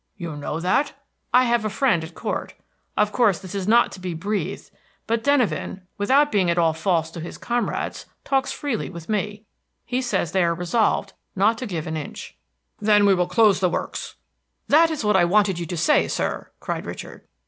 [0.17, 0.93] "You know that?"
[1.31, 2.55] "I have a friend at court.
[2.97, 4.71] Of course this is not to be breathed,
[5.05, 9.45] but Denyven, without being at all false to his comrades, talks freely with me.
[9.85, 12.35] He says they are resolved not to give an inch."
[12.79, 14.15] "Then we will close the works."
[14.67, 17.27] "That is what I wanted you to say, sir!" cried Richard.